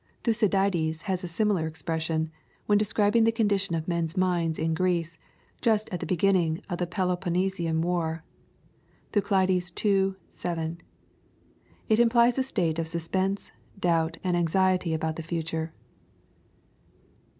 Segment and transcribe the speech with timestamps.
[0.23, 2.31] Thucydides has a similar expression,
[2.65, 5.19] when describing the condition of men's minds in Greece,
[5.61, 8.23] just at the beginning of the Peloponnesian war.
[9.13, 9.29] (Thuc.
[9.85, 10.11] ii.
[10.27, 10.81] 7.)
[11.87, 15.71] It implies a state of suspense, doubt, and anxiety, about tlie future.